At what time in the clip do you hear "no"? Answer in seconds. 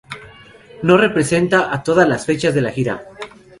0.81-0.97